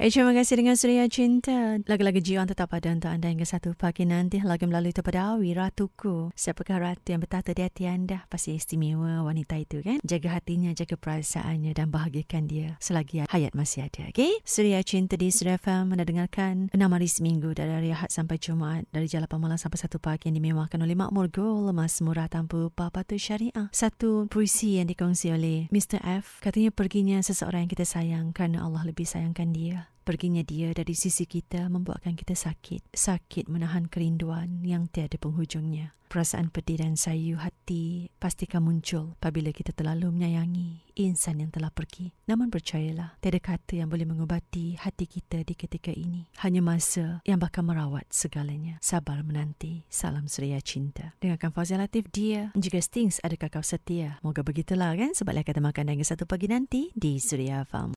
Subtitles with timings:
[0.00, 1.76] Eh, terima kasih dengan Suria Cinta.
[1.84, 4.40] Lagu-lagu jiwa tetap ada untuk anda hingga satu pagi nanti.
[4.40, 6.32] Lagu melalui kepada Awi Ratuku.
[6.32, 8.24] Siapakah ratu yang bertata di hati anda?
[8.32, 10.00] Pasti istimewa wanita itu kan?
[10.00, 14.08] Jaga hatinya, jaga perasaannya dan bahagiakan dia selagi hayat masih ada.
[14.08, 14.40] Okay?
[14.40, 18.88] Suria Cinta di Suria FM anda dengarkan enam hari seminggu dari hari Ahad sampai Jumaat.
[18.96, 21.76] Dari jam 8 malam sampai satu pagi yang dimewahkan oleh Makmur Gol.
[21.76, 23.68] Mas murah tanpa papatu syariah.
[23.68, 26.00] Satu puisi yang dikongsi oleh Mr.
[26.24, 26.40] F.
[26.40, 29.89] Katanya perginya seseorang yang kita sayang kerana Allah lebih sayangkan dia.
[30.02, 32.96] Perginya dia dari sisi kita membuatkan kita sakit.
[32.96, 35.94] Sakit menahan kerinduan yang tiada penghujungnya.
[36.10, 42.12] Perasaan pedih dan sayu hati pastikan muncul apabila kita terlalu menyayangi insan yang telah pergi.
[42.28, 46.28] Namun percayalah, tiada kata yang boleh mengubati hati kita di ketika ini.
[46.44, 48.76] Hanya masa yang bakal merawat segalanya.
[48.84, 49.86] Sabar menanti.
[49.88, 51.16] Salam Suria Cinta.
[51.22, 54.20] Dengarkan Fauzia Latif dia juga Stings adakah kau setia.
[54.20, 57.88] Moga begitulah kan sebab kata makan dengan satu pagi nanti di Suria Farm.